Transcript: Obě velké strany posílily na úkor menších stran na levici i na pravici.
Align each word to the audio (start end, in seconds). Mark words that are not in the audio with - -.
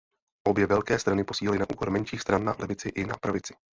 Obě 0.47 0.65
velké 0.67 0.99
strany 0.99 1.23
posílily 1.23 1.59
na 1.59 1.65
úkor 1.73 1.89
menších 1.89 2.21
stran 2.21 2.45
na 2.45 2.55
levici 2.59 2.89
i 2.89 3.05
na 3.05 3.15
pravici. 3.21 3.53